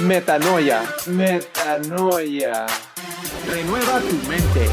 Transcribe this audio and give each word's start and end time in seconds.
Metanoia. 0.00 0.82
Metanoia. 1.06 2.66
Renueva 3.48 4.00
tu 4.00 4.28
mente. 4.28 4.68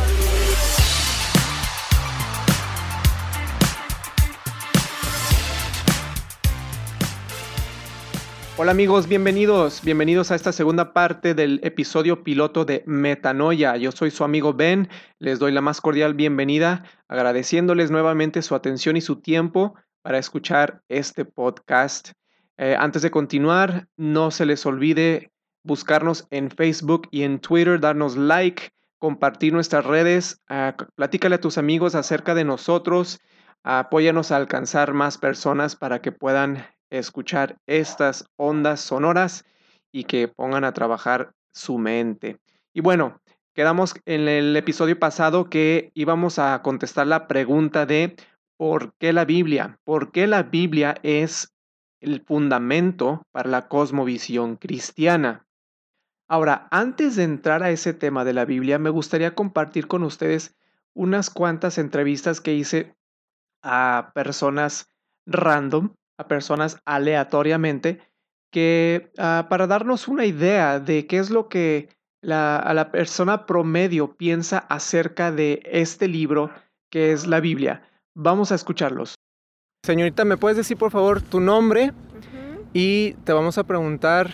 Hola 8.58 8.72
amigos, 8.72 9.08
bienvenidos, 9.08 9.82
bienvenidos 9.84 10.30
a 10.32 10.36
esta 10.36 10.52
segunda 10.52 10.94
parte 10.94 11.34
del 11.34 11.62
episodio 11.64 12.24
piloto 12.24 12.66
de 12.66 12.84
Metanoia. 12.86 13.78
Yo 13.78 13.94
soy 13.94 14.12
su 14.12 14.26
amigo 14.26 14.54
Ben, 14.54 14.90
les 15.20 15.40
doy 15.40 15.54
la 15.54 15.62
más 15.62 15.80
cordial 15.80 16.16
bienvenida, 16.16 16.84
agradeciéndoles 17.08 17.92
nuevamente 17.92 18.42
su 18.42 18.56
atención 18.56 18.98
y 18.98 19.02
su 19.02 19.22
tiempo 19.22 19.76
para 20.02 20.18
escuchar 20.18 20.84
este 20.90 21.24
podcast. 21.24 22.12
Eh, 22.58 22.76
antes 22.78 23.02
de 23.02 23.12
continuar, 23.12 23.88
no 23.98 24.32
se 24.32 24.46
les 24.46 24.66
olvide 24.66 25.32
buscarnos 25.64 26.28
en 26.30 26.52
Facebook 26.52 27.08
y 27.12 27.24
en 27.24 27.40
Twitter, 27.40 27.80
darnos 27.80 28.18
like, 28.18 28.72
compartir 29.00 29.52
nuestras 29.54 29.86
redes, 29.86 30.42
uh, 30.50 30.72
platícale 30.96 31.36
a 31.36 31.42
tus 31.42 31.58
amigos 31.58 31.96
acerca 31.96 32.36
de 32.36 32.46
nosotros, 32.46 33.20
apóyanos 33.64 34.32
a 34.32 34.38
alcanzar 34.38 34.94
más 34.94 35.18
personas 35.18 35.76
para 35.76 36.02
que 36.02 36.12
puedan 36.12 36.66
escuchar 36.90 37.58
estas 37.66 38.26
ondas 38.38 38.82
sonoras 38.82 39.46
y 39.92 40.06
que 40.06 40.28
pongan 40.28 40.64
a 40.64 40.74
trabajar 40.74 41.34
su 41.52 41.78
mente. 41.78 42.38
Y 42.74 42.82
bueno, 42.82 43.22
quedamos 43.54 43.94
en 44.06 44.28
el 44.28 44.56
episodio 44.56 44.98
pasado 44.98 45.50
que 45.50 45.92
íbamos 45.96 46.40
a 46.40 46.62
contestar 46.62 47.08
la 47.08 47.28
pregunta 47.28 47.86
de 47.86 48.16
¿por 48.58 48.94
qué 49.00 49.12
la 49.12 49.26
Biblia? 49.26 49.80
¿Por 49.84 50.12
qué 50.12 50.28
la 50.28 50.44
Biblia 50.44 50.96
es 51.04 51.53
el 52.04 52.22
fundamento 52.22 53.24
para 53.32 53.50
la 53.50 53.68
cosmovisión 53.68 54.58
cristiana. 54.58 55.48
Ahora, 56.28 56.68
antes 56.72 57.16
de 57.16 57.24
entrar 57.24 57.64
a 57.64 57.72
ese 57.72 57.94
tema 57.94 58.26
de 58.26 58.34
la 58.34 58.46
Biblia, 58.46 58.80
me 58.80 58.90
gustaría 58.90 59.36
compartir 59.36 59.88
con 59.88 60.04
ustedes 60.04 60.56
unas 60.94 61.30
cuantas 61.30 61.78
entrevistas 61.78 62.42
que 62.42 62.54
hice 62.54 62.96
a 63.62 64.12
personas 64.14 64.88
random, 65.26 65.94
a 66.18 66.28
personas 66.28 66.80
aleatoriamente, 66.86 68.00
que 68.52 69.12
uh, 69.18 69.48
para 69.48 69.68
darnos 69.68 70.08
una 70.08 70.26
idea 70.26 70.80
de 70.80 71.08
qué 71.08 71.18
es 71.18 71.30
lo 71.30 71.50
que 71.50 71.90
a 72.30 72.74
la 72.74 72.90
persona 72.92 73.46
promedio 73.46 74.16
piensa 74.16 74.60
acerca 74.60 75.32
de 75.32 75.62
este 75.66 76.08
libro 76.08 76.52
que 76.90 77.12
es 77.12 77.28
la 77.28 77.42
Biblia. 77.42 77.84
Vamos 78.16 78.52
a 78.52 78.56
escucharlos. 78.56 79.16
Señorita, 79.86 80.24
¿me 80.24 80.38
puedes 80.38 80.56
decir 80.56 80.78
por 80.78 80.92
favor 80.92 81.22
tu 81.22 81.42
nombre? 81.42 81.92
Y 82.72 83.16
te 83.26 83.34
vamos 83.34 83.58
a 83.58 83.66
preguntar 83.66 84.34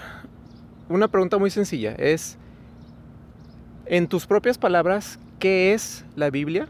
una 0.90 1.08
pregunta 1.08 1.40
muy 1.40 1.50
sencilla. 1.50 1.96
Es, 1.98 2.38
en 3.88 4.06
tus 4.06 4.28
propias 4.28 4.60
palabras, 4.60 5.18
¿qué 5.40 5.74
es 5.74 6.06
la 6.16 6.30
Biblia? 6.30 6.68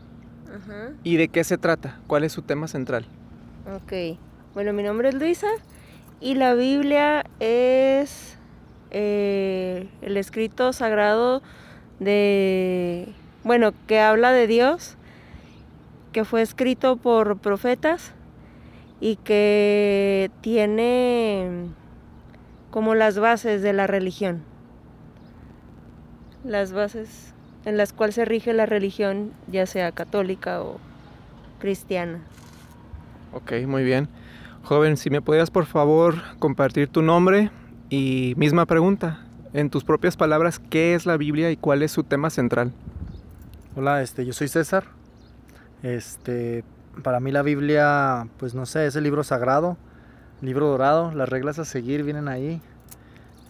¿Y 1.04 1.18
de 1.18 1.28
qué 1.28 1.44
se 1.44 1.58
trata? 1.58 2.00
¿Cuál 2.08 2.24
es 2.24 2.32
su 2.32 2.42
tema 2.42 2.70
central? 2.70 3.06
Ok. 3.76 4.18
Bueno, 4.54 4.72
mi 4.72 4.84
nombre 4.84 5.10
es 5.10 5.16
Luisa 5.16 5.50
y 6.22 6.36
la 6.36 6.54
Biblia 6.54 7.26
es 7.42 8.38
eh, 8.92 9.90
el 10.02 10.16
escrito 10.16 10.72
sagrado 10.72 11.42
de, 12.00 13.10
bueno, 13.44 13.74
que 13.88 14.00
habla 14.00 14.32
de 14.32 14.48
Dios, 14.48 14.96
que 16.14 16.24
fue 16.24 16.42
escrito 16.42 16.96
por 16.96 17.40
profetas 17.40 18.14
y 19.00 19.16
que 19.18 20.32
tiene 20.42 21.70
como 22.72 22.96
las 22.96 23.18
bases 23.18 23.62
de 23.62 23.74
la 23.74 23.88
religión, 23.88 24.44
las 26.44 26.72
bases 26.72 27.34
en 27.66 27.78
las 27.78 27.94
cuales 27.94 28.16
se 28.16 28.26
rige 28.26 28.54
la 28.54 28.66
religión, 28.66 29.32
ya 29.48 29.66
sea 29.66 29.92
católica 29.92 30.62
o 30.62 30.78
cristiana. 31.60 32.20
Ok, 33.34 33.54
muy 33.68 33.84
bien. 33.84 34.08
Joven, 34.64 34.98
si 34.98 35.10
me 35.10 35.22
podías 35.22 35.52
por 35.52 35.66
favor 35.66 36.16
compartir 36.40 36.90
tu 36.90 37.02
nombre 37.02 37.52
y 37.90 38.34
misma 38.38 38.66
pregunta, 38.66 39.26
en 39.54 39.70
tus 39.70 39.84
propias 39.84 40.16
palabras, 40.16 40.60
¿qué 40.60 40.94
es 40.94 41.06
la 41.06 41.18
Biblia 41.18 41.50
y 41.52 41.58
cuál 41.58 41.82
es 41.82 41.92
su 41.92 42.04
tema 42.04 42.30
central? 42.30 42.72
Hola, 43.76 44.02
este, 44.02 44.26
yo 44.26 44.34
soy 44.34 44.48
César. 44.48 44.86
Este, 45.82 46.64
para 47.00 47.20
mí 47.20 47.32
la 47.32 47.42
Biblia, 47.42 48.28
pues 48.38 48.54
no 48.54 48.66
sé, 48.66 48.86
es 48.86 48.96
el 48.96 49.04
libro 49.04 49.24
sagrado, 49.24 49.78
libro 50.42 50.68
dorado, 50.68 51.12
las 51.12 51.30
reglas 51.30 51.60
a 51.60 51.66
seguir 51.66 52.04
vienen 52.04 52.28
ahí. 52.28 52.62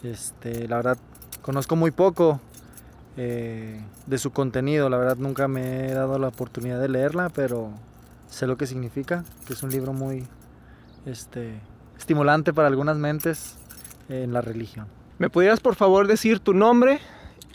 Este, 0.03 0.67
la 0.67 0.77
verdad, 0.77 0.97
conozco 1.41 1.75
muy 1.75 1.91
poco 1.91 2.39
eh, 3.17 3.81
de 4.07 4.17
su 4.17 4.31
contenido, 4.31 4.89
la 4.89 4.97
verdad 4.97 5.17
nunca 5.17 5.47
me 5.47 5.87
he 5.87 5.93
dado 5.93 6.17
la 6.19 6.29
oportunidad 6.29 6.79
de 6.79 6.89
leerla, 6.89 7.29
pero 7.29 7.71
sé 8.29 8.47
lo 8.47 8.57
que 8.57 8.65
significa, 8.65 9.23
que 9.45 9.53
es 9.53 9.63
un 9.63 9.71
libro 9.71 9.93
muy 9.93 10.25
este, 11.05 11.59
estimulante 11.97 12.53
para 12.53 12.67
algunas 12.67 12.97
mentes 12.97 13.57
en 14.07 14.33
la 14.33 14.41
religión. 14.41 14.87
¿Me 15.17 15.29
pudieras 15.29 15.59
por 15.59 15.75
favor 15.75 16.07
decir 16.07 16.39
tu 16.39 16.53
nombre? 16.53 16.99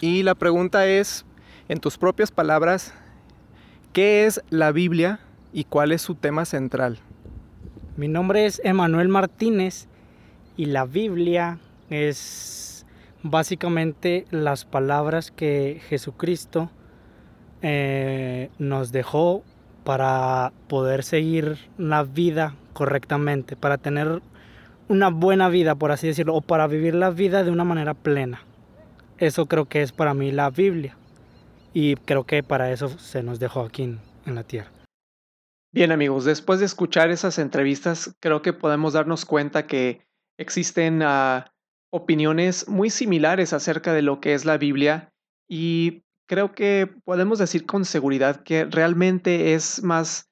Y 0.01 0.23
la 0.23 0.35
pregunta 0.35 0.87
es, 0.87 1.25
en 1.69 1.81
tus 1.81 1.97
propias 1.97 2.31
palabras, 2.31 2.93
¿qué 3.95 4.27
es 4.27 4.43
la 4.51 4.71
Biblia 4.71 5.21
y 5.55 5.65
cuál 5.65 5.93
es 5.93 6.03
su 6.03 6.17
tema 6.17 6.45
central. 6.45 6.99
Mi 7.97 8.09
nombre 8.09 8.45
es 8.45 8.61
Emanuel 8.65 9.09
Martínez 9.09 9.87
y 10.57 10.67
la 10.67 10.85
Biblia 10.85 11.59
es 11.91 12.85
básicamente 13.23 14.27
las 14.31 14.65
palabras 14.65 15.31
que 15.31 15.81
Jesucristo 15.89 16.71
eh, 17.63 18.51
nos 18.59 18.91
dejó 18.91 19.45
para 19.85 20.53
poder 20.69 21.05
seguir 21.05 21.57
una 21.79 22.03
vida 22.03 22.57
correctamente, 22.73 23.55
para 23.55 23.79
tener 23.79 24.23
una 24.89 25.09
buena 25.09 25.49
vida, 25.49 25.77
por 25.77 25.93
así 25.93 26.09
decirlo, 26.09 26.35
o 26.35 26.41
para 26.41 26.67
vivir 26.67 26.97
la 26.97 27.11
vida 27.11 27.45
de 27.45 27.53
una 27.53 27.65
manera 27.65 27.95
plena. 27.95 28.43
Eso 29.19 29.47
creo 29.47 29.67
que 29.67 29.83
es 29.83 29.93
para 29.93 30.15
mí 30.15 30.33
la 30.33 30.51
Biblia. 30.51 30.97
Y 31.73 31.95
creo 31.95 32.25
que 32.25 32.43
para 32.43 32.73
eso 32.73 32.89
se 32.89 33.23
nos 33.23 33.39
dejó 33.39 33.61
aquí 33.61 33.85
en 34.27 34.35
la 34.35 34.43
tierra. 34.43 34.84
Bien 35.75 35.91
amigos, 35.91 36.25
después 36.25 36.61
de 36.61 36.67
escuchar 36.67 37.11
esas 37.11 37.37
entrevistas, 37.37 38.15
creo 38.21 38.43
que 38.43 38.53
podemos 38.53 38.93
darnos 38.93 39.25
cuenta 39.25 39.67
que 39.67 40.07
existen 40.39 41.03
uh, 41.03 41.43
opiniones 41.91 42.69
muy 42.69 42.91
similares 42.91 43.53
acerca 43.53 43.93
de 43.93 44.03
lo 44.03 44.21
que 44.21 44.35
es 44.35 44.45
la 44.45 44.57
Biblia 44.57 45.13
y 45.51 46.05
creo 46.29 46.53
que 46.53 46.89
podemos 47.05 47.41
decir 47.41 47.67
con 47.67 47.85
seguridad 47.85 48.45
que 48.45 48.67
realmente 48.67 49.55
es 49.55 49.83
más 49.83 50.31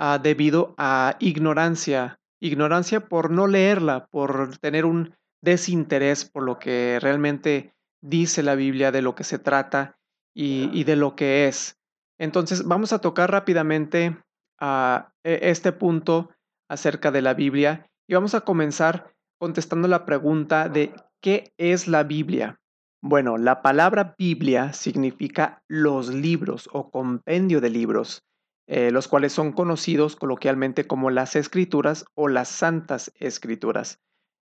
uh, 0.00 0.20
debido 0.20 0.74
a 0.78 1.14
ignorancia, 1.20 2.18
ignorancia 2.40 3.06
por 3.08 3.30
no 3.30 3.46
leerla, 3.46 4.06
por 4.06 4.58
tener 4.58 4.84
un 4.84 5.14
desinterés 5.40 6.24
por 6.24 6.42
lo 6.42 6.58
que 6.58 6.98
realmente 7.00 7.72
dice 8.00 8.42
la 8.42 8.56
Biblia, 8.56 8.90
de 8.90 9.02
lo 9.02 9.14
que 9.14 9.22
se 9.22 9.38
trata 9.38 9.96
y, 10.34 10.70
y 10.76 10.82
de 10.82 10.96
lo 10.96 11.14
que 11.14 11.46
es. 11.46 11.78
Entonces 12.18 12.64
vamos 12.64 12.92
a 12.92 12.98
tocar 12.98 13.30
rápidamente 13.30 14.16
a 14.62 15.12
este 15.24 15.72
punto 15.72 16.30
acerca 16.70 17.10
de 17.10 17.20
la 17.20 17.34
Biblia 17.34 17.90
y 18.08 18.14
vamos 18.14 18.34
a 18.34 18.42
comenzar 18.42 19.12
contestando 19.38 19.88
la 19.88 20.06
pregunta 20.06 20.68
de 20.68 20.94
¿qué 21.20 21.52
es 21.58 21.88
la 21.88 22.04
Biblia? 22.04 22.60
Bueno, 23.02 23.36
la 23.36 23.60
palabra 23.62 24.14
Biblia 24.16 24.72
significa 24.72 25.62
los 25.66 26.14
libros 26.14 26.68
o 26.72 26.92
compendio 26.92 27.60
de 27.60 27.70
libros, 27.70 28.22
eh, 28.68 28.92
los 28.92 29.08
cuales 29.08 29.32
son 29.32 29.50
conocidos 29.50 30.14
coloquialmente 30.14 30.86
como 30.86 31.10
las 31.10 31.34
escrituras 31.34 32.04
o 32.14 32.28
las 32.28 32.48
santas 32.48 33.10
escrituras. 33.16 33.98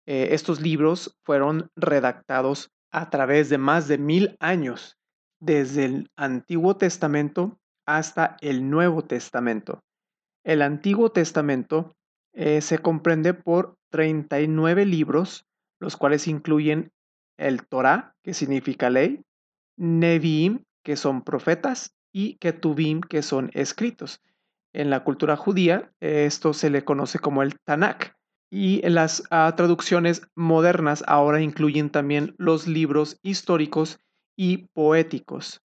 Eh, 0.07 0.31
estos 0.33 0.61
libros 0.61 1.17
fueron 1.25 1.71
redactados 1.77 2.73
a 2.91 3.11
través 3.11 3.51
de 3.51 3.59
más 3.59 3.87
de 3.87 3.99
mil 3.99 4.37
años, 4.41 4.97
desde 5.41 5.85
el 5.85 6.11
Antiguo 6.17 6.77
Testamento 6.77 7.61
hasta 7.87 8.37
el 8.41 8.69
Nuevo 8.69 9.05
Testamento. 9.05 9.85
El 10.49 10.63
Antiguo 10.63 11.11
Testamento 11.11 11.95
eh, 12.33 12.63
se 12.63 12.79
comprende 12.79 13.35
por 13.35 13.77
39 13.91 14.87
libros, 14.87 15.45
los 15.79 15.99
cuales 15.99 16.27
incluyen 16.27 16.91
el 17.37 17.67
Torah, 17.67 18.15
que 18.23 18.33
significa 18.33 18.89
ley, 18.89 19.21
Nevi'im, 19.77 20.65
que 20.83 20.97
son 20.97 21.21
profetas, 21.21 21.95
y 22.15 22.39
Ketuvim, 22.39 23.03
que 23.03 23.21
son 23.21 23.51
escritos. 23.53 24.23
En 24.73 24.89
la 24.89 25.05
cultura 25.05 25.37
judía, 25.37 25.93
esto 26.01 26.55
se 26.55 26.71
le 26.71 26.83
conoce 26.83 27.19
como 27.19 27.43
el 27.43 27.59
Tanakh. 27.67 28.15
Y 28.51 28.81
las 28.89 29.21
uh, 29.31 29.55
traducciones 29.55 30.23
modernas 30.35 31.05
ahora 31.07 31.43
incluyen 31.43 31.91
también 31.91 32.35
los 32.39 32.67
libros 32.67 33.19
históricos 33.23 34.01
y 34.35 34.69
poéticos. 34.73 35.61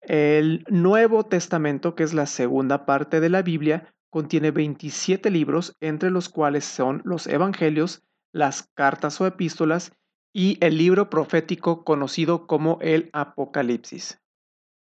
El 0.00 0.64
Nuevo 0.68 1.26
Testamento, 1.26 1.94
que 1.94 2.02
es 2.02 2.12
la 2.12 2.26
segunda 2.26 2.86
parte 2.86 3.20
de 3.20 3.28
la 3.28 3.42
Biblia, 3.42 3.92
contiene 4.16 4.50
27 4.50 5.30
libros, 5.30 5.76
entre 5.78 6.10
los 6.10 6.30
cuales 6.30 6.64
son 6.64 7.02
los 7.04 7.26
Evangelios, 7.26 8.02
las 8.32 8.62
cartas 8.72 9.20
o 9.20 9.26
epístolas 9.26 9.92
y 10.32 10.56
el 10.64 10.78
libro 10.78 11.10
profético 11.10 11.84
conocido 11.84 12.46
como 12.46 12.78
el 12.80 13.10
Apocalipsis. 13.12 14.22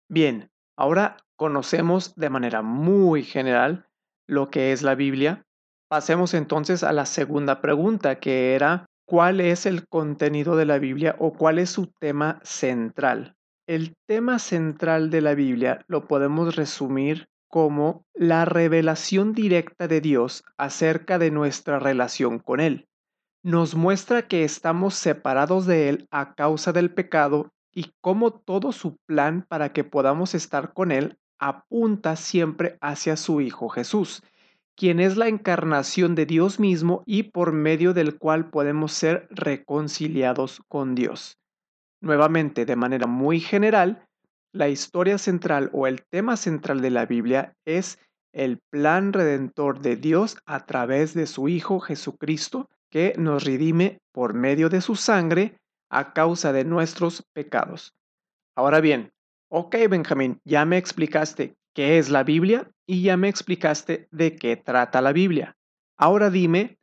Bien, 0.09 0.51
ahora 0.79 1.19
conocemos 1.37 2.15
de 2.15 2.31
manera 2.31 2.63
muy 2.63 3.23
general 3.23 3.87
lo 4.27 4.49
que 4.49 4.73
es 4.73 4.81
la 4.81 4.95
Biblia. 4.95 5.45
Pasemos 5.91 6.33
entonces 6.33 6.83
a 6.83 6.95
la 6.95 7.05
segunda 7.05 7.61
pregunta, 7.61 8.21
que 8.21 8.55
era 8.55 8.87
¿cuál 9.05 9.43
es 9.43 9.67
el 9.67 9.87
contenido 9.89 10.57
de 10.57 10.65
la 10.65 10.79
Biblia 10.79 11.17
o 11.19 11.35
cuál 11.35 11.59
es 11.59 11.69
su 11.69 11.89
tema 12.01 12.41
central? 12.45 13.37
El 13.67 13.95
tema 14.07 14.39
central 14.39 15.11
de 15.11 15.21
la 15.21 15.35
Biblia 15.35 15.85
lo 15.87 16.09
podemos 16.09 16.57
resumir 16.57 17.29
como 17.49 18.05
la 18.15 18.45
revelación 18.45 19.33
directa 19.33 19.89
de 19.89 20.01
Dios 20.01 20.45
acerca 20.57 21.19
de 21.19 21.31
nuestra 21.31 21.79
relación 21.79 22.39
con 22.39 22.61
Él. 22.61 22.87
Nos 23.43 23.75
muestra 23.75 24.29
que 24.29 24.45
estamos 24.45 24.95
separados 24.95 25.67
de 25.67 25.89
Él 25.89 26.09
a 26.11 26.35
causa 26.35 26.73
del 26.73 26.93
pecado 26.93 27.51
y 27.73 27.93
cómo 28.01 28.33
todo 28.33 28.73
su 28.73 28.97
plan 29.07 29.47
para 29.49 29.73
que 29.73 29.85
podamos 29.85 30.35
estar 30.35 30.73
con 30.73 30.93
Él 30.93 31.19
apunta 31.39 32.17
siempre 32.17 32.77
hacia 32.81 33.17
su 33.17 33.41
Hijo 33.41 33.69
Jesús, 33.69 34.23
quien 34.77 35.01
es 35.01 35.17
la 35.17 35.29
encarnación 35.29 36.15
de 36.15 36.27
Dios 36.27 36.61
mismo 36.61 37.03
y 37.07 37.25
por 37.25 37.53
medio 37.53 37.95
del 37.95 38.19
cual 38.19 38.51
podemos 38.51 38.93
ser 38.93 39.29
reconciliados 39.31 40.61
con 40.69 40.95
Dios. 40.95 41.39
Nuevamente, 42.01 42.65
de 42.65 42.77
manera 42.77 43.07
muy 43.07 43.41
general, 43.41 44.08
la 44.53 44.69
historia 44.69 45.19
central 45.19 45.71
o 45.73 45.87
el 45.87 46.05
tema 46.11 46.37
central 46.37 46.81
de 46.81 46.91
la 46.91 47.07
Biblia 47.07 47.55
es 47.65 47.99
el 48.33 48.59
plan 48.71 49.13
redentor 49.13 49.81
de 49.81 49.97
Dios 49.97 50.39
a 50.47 50.67
través 50.67 51.15
de 51.15 51.27
su 51.27 51.49
Hijo 51.49 51.81
Jesucristo, 51.81 52.69
que 52.91 53.15
nos 53.19 53.45
redime 53.45 53.99
por 54.13 54.35
medio 54.35 54.69
de 54.69 54.81
su 54.81 54.97
sangre 54.97 55.59
a 55.91 56.13
causa 56.13 56.53
de 56.53 56.65
nuestros 56.65 57.23
pecados. 57.35 57.93
Ahora 58.57 58.81
bien, 58.81 59.11
ok 59.51 59.77
Benjamín, 59.89 60.41
ya 60.45 60.65
me 60.65 60.79
explicaste 60.79 61.55
qué 61.75 61.99
es 61.99 62.11
la 62.11 62.25
Biblia 62.25 62.71
y 62.87 63.03
ya 63.03 63.17
me 63.17 63.29
explicaste 63.29 64.09
de 64.11 64.37
qué 64.37 64.57
trata 64.57 65.01
la 65.01 65.13
Biblia. 65.13 65.57
Ahora 65.97 66.31
dime, 66.31 66.79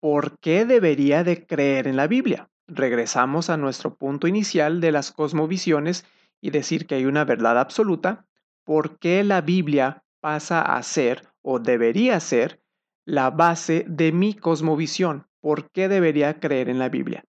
¿por 0.00 0.38
qué 0.38 0.64
debería 0.64 1.24
de 1.24 1.46
creer 1.46 1.86
en 1.86 1.96
la 1.96 2.06
Biblia? 2.06 2.48
regresamos 2.68 3.48
a 3.50 3.56
nuestro 3.56 3.94
punto 3.94 4.28
inicial 4.28 4.80
de 4.80 4.92
las 4.92 5.10
cosmovisiones 5.10 6.04
y 6.40 6.50
decir 6.50 6.86
que 6.86 6.96
hay 6.96 7.06
una 7.06 7.24
verdad 7.24 7.58
absoluta, 7.58 8.26
¿por 8.64 8.98
qué 8.98 9.24
la 9.24 9.40
Biblia 9.40 10.04
pasa 10.20 10.60
a 10.62 10.82
ser 10.82 11.28
o 11.42 11.58
debería 11.58 12.20
ser 12.20 12.60
la 13.04 13.30
base 13.30 13.84
de 13.88 14.12
mi 14.12 14.34
cosmovisión? 14.34 15.26
¿Por 15.40 15.70
qué 15.70 15.88
debería 15.88 16.40
creer 16.40 16.68
en 16.68 16.78
la 16.78 16.88
Biblia? 16.88 17.24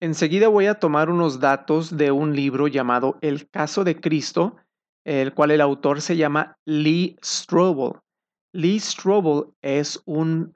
Enseguida 0.00 0.48
voy 0.48 0.66
a 0.66 0.78
tomar 0.78 1.08
unos 1.08 1.40
datos 1.40 1.96
de 1.96 2.10
un 2.10 2.36
libro 2.36 2.68
llamado 2.68 3.18
El 3.22 3.48
caso 3.48 3.84
de 3.84 4.00
Cristo, 4.00 4.56
el 5.04 5.34
cual 5.34 5.50
el 5.50 5.60
autor 5.60 6.00
se 6.00 6.16
llama 6.16 6.58
Lee 6.64 7.16
Strobel. 7.24 8.00
Lee 8.52 8.78
Strobel 8.80 9.46
es 9.62 10.00
un 10.04 10.54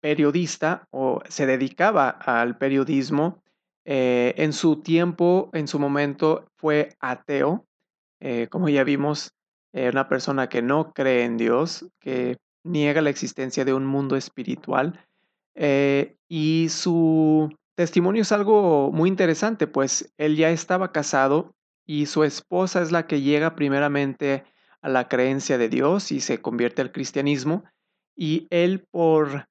periodista 0.00 0.86
o 0.90 1.22
se 1.28 1.46
dedicaba 1.46 2.10
al 2.10 2.58
periodismo 2.58 3.42
eh, 3.84 4.34
en 4.36 4.52
su 4.52 4.76
tiempo, 4.82 5.50
en 5.52 5.68
su 5.68 5.78
momento, 5.78 6.46
fue 6.56 6.90
ateo. 7.00 7.66
Eh, 8.20 8.48
como 8.50 8.68
ya 8.68 8.84
vimos, 8.84 9.32
una 9.72 10.08
persona 10.08 10.48
que 10.48 10.62
no 10.62 10.92
cree 10.92 11.24
en 11.24 11.36
Dios, 11.36 11.86
que 12.00 12.36
niega 12.64 13.00
la 13.00 13.10
existencia 13.10 13.64
de 13.64 13.74
un 13.74 13.86
mundo 13.86 14.16
espiritual. 14.16 15.04
Eh, 15.54 16.16
y 16.28 16.68
su 16.70 17.50
testimonio 17.74 18.22
es 18.22 18.32
algo 18.32 18.90
muy 18.92 19.08
interesante, 19.08 19.66
pues 19.66 20.12
él 20.18 20.36
ya 20.36 20.50
estaba 20.50 20.92
casado 20.92 21.54
y 21.86 22.06
su 22.06 22.24
esposa 22.24 22.82
es 22.82 22.92
la 22.92 23.06
que 23.06 23.20
llega 23.20 23.56
primeramente 23.56 24.44
a 24.82 24.88
la 24.88 25.08
creencia 25.08 25.58
de 25.58 25.68
Dios 25.68 26.12
y 26.12 26.20
se 26.20 26.40
convierte 26.40 26.82
al 26.82 26.92
cristianismo. 26.92 27.64
Y 28.16 28.46
él 28.50 28.86
por 28.90 29.48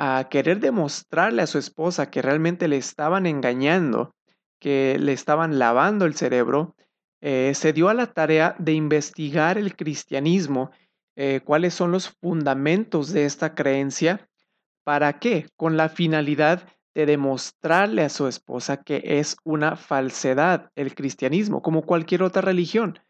a 0.00 0.28
querer 0.30 0.60
demostrarle 0.60 1.42
a 1.42 1.48
su 1.48 1.58
esposa 1.58 2.08
que 2.08 2.22
realmente 2.22 2.68
le 2.68 2.76
estaban 2.76 3.26
engañando, 3.26 4.14
que 4.60 4.96
le 5.00 5.12
estaban 5.12 5.58
lavando 5.58 6.06
el 6.06 6.14
cerebro, 6.14 6.76
eh, 7.20 7.52
se 7.56 7.72
dio 7.72 7.88
a 7.88 7.94
la 7.94 8.06
tarea 8.06 8.54
de 8.60 8.74
investigar 8.74 9.58
el 9.58 9.74
cristianismo, 9.74 10.70
eh, 11.16 11.40
cuáles 11.44 11.74
son 11.74 11.90
los 11.90 12.10
fundamentos 12.10 13.12
de 13.12 13.24
esta 13.24 13.56
creencia, 13.56 14.28
¿para 14.84 15.18
qué? 15.18 15.48
Con 15.56 15.76
la 15.76 15.88
finalidad 15.88 16.62
de 16.94 17.04
demostrarle 17.04 18.02
a 18.02 18.08
su 18.08 18.28
esposa 18.28 18.84
que 18.84 19.02
es 19.04 19.36
una 19.42 19.74
falsedad 19.74 20.70
el 20.76 20.94
cristianismo, 20.94 21.60
como 21.60 21.82
cualquier 21.82 22.22
otra 22.22 22.42
religión. 22.42 23.00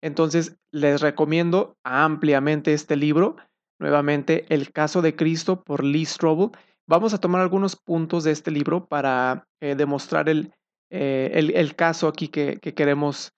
Entonces, 0.00 0.56
les 0.70 1.02
recomiendo 1.02 1.76
ampliamente 1.84 2.72
este 2.72 2.96
libro 2.96 3.36
nuevamente 3.82 4.46
El 4.48 4.72
caso 4.72 5.02
de 5.02 5.14
Cristo 5.14 5.62
por 5.62 5.84
Lee 5.84 6.06
Strobel. 6.06 6.50
Vamos 6.86 7.12
a 7.12 7.18
tomar 7.18 7.42
algunos 7.42 7.76
puntos 7.76 8.24
de 8.24 8.30
este 8.30 8.50
libro 8.50 8.86
para 8.86 9.46
eh, 9.60 9.74
demostrar 9.74 10.28
eh, 10.30 11.30
el, 11.34 11.50
el, 11.54 11.76
caso 11.76 12.08
aquí 12.08 12.28
que, 12.28 12.58
queremos 12.58 13.32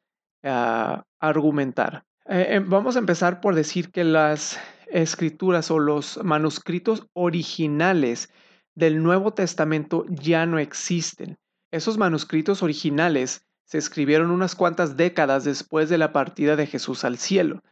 ah, 0.45 1.03
argumentar. 1.19 2.05
Eh, 2.27 2.61
vamos 2.65 2.97
a 2.97 3.01
empezar 3.01 3.41
por 3.41 3.55
decir 3.55 3.91
que 3.91 4.05
las 4.05 4.59
escrituras 4.87 5.71
o 5.71 5.79
los 5.79 6.23
manuscritos 6.23 7.07
originales 7.13 8.31
del 8.75 9.03
Nuevo 9.03 9.35
Testamento 9.35 10.05
ya 10.09 10.47
no 10.47 10.59
existen. 10.59 11.37
Esos 11.71 11.99
manuscritos 11.99 12.63
originales 12.63 13.45
se 13.65 13.79
escribieron 13.79 14.31
unas 14.31 14.55
cuantas 14.55 14.97
décadas 14.97 15.45
después 15.45 15.89
de 15.89 15.99
la 15.99 16.13
partida 16.13 16.57
de 16.57 16.67
Jesús 16.67 17.05
al 17.05 17.19
cielo 17.19 17.63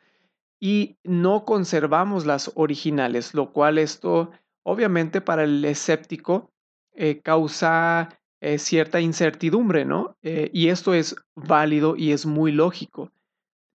y 0.65 0.97
no 1.03 1.45
conservamos 1.45 2.25
las 2.25 2.53
originales, 2.55 3.35
lo 3.35 3.53
cual 3.53 3.79
esto 3.79 4.31
obviamente 4.63 5.21
para 5.21 5.43
el 5.43 5.65
escéptico 5.65 6.53
eh, 6.95 7.21
causa 7.21 8.21
eh, 8.41 8.59
cierta 8.59 9.01
incertidumbre, 9.01 9.85
¿no? 9.85 10.17
Eh, 10.23 10.51
y 10.53 10.69
esto 10.69 10.95
es 10.95 11.17
válido 11.35 11.97
y 11.97 12.13
es 12.13 12.27
muy 12.27 12.53
lógico. 12.53 13.11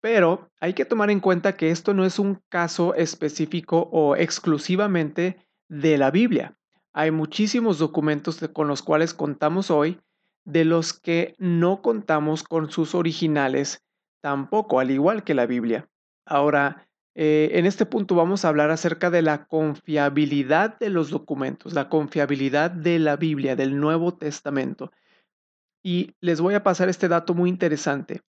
Pero 0.02 0.50
hay 0.60 0.74
que 0.74 0.84
tomar 0.84 1.10
en 1.10 1.22
cuenta 1.22 1.56
que 1.56 1.72
esto 1.72 1.94
no 1.94 2.04
es 2.04 2.20
un 2.20 2.42
caso 2.50 2.96
específico 2.96 3.88
o 3.94 4.18
exclusivamente 4.18 5.38
de 5.70 5.98
la 5.98 6.12
Biblia. 6.12 6.58
Hay 6.92 7.12
muchísimos 7.12 7.80
documentos 7.80 8.46
con 8.52 8.68
los 8.68 8.82
cuales 8.82 9.14
contamos 9.14 9.72
hoy, 9.72 10.02
de 10.44 10.66
los 10.66 10.92
que 10.92 11.34
no 11.38 11.82
contamos 11.82 12.44
con 12.44 12.70
sus 12.70 12.94
originales 12.94 13.86
tampoco, 14.20 14.82
al 14.82 14.92
igual 14.92 15.24
que 15.24 15.34
la 15.34 15.46
Biblia. 15.46 15.88
Ahora, 16.26 16.88
eh, 17.16 17.52
en 17.54 17.66
este 17.66 17.86
punto 17.86 18.16
vamos 18.16 18.44
a 18.44 18.50
hablar 18.50 18.72
acerca 18.72 19.10
de 19.10 19.22
la 19.22 19.46
confiabilidad 19.46 20.80
de 20.80 20.90
los 20.90 21.10
documentos, 21.10 21.74
la 21.74 21.90
confiabilidad 21.90 22.72
de 22.72 23.00
la 23.00 23.18
Biblia, 23.18 23.56
del 23.56 23.80
Nuevo 23.80 24.16
Testamento. 24.16 24.92
Y 25.84 26.16
les 26.22 26.42
voy 26.42 26.56
a 26.56 26.64
pasar 26.64 26.90
este 26.90 27.08
dato 27.08 27.34
muy 27.34 27.50
interesante. 27.50 28.22